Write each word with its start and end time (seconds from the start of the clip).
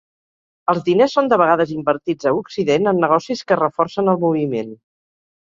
Els 0.71 0.79
diners 0.87 1.13
són 1.17 1.27
de 1.33 1.37
vegades 1.41 1.73
invertits 1.75 2.29
a 2.31 2.35
Occident 2.39 2.93
en 2.93 3.05
negocis 3.05 3.47
que 3.51 3.59
reforcen 3.63 4.11
el 4.15 4.21
moviment. 4.25 4.77